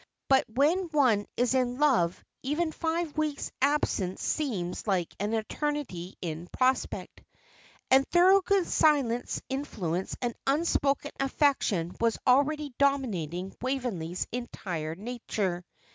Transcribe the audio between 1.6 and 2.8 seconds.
love even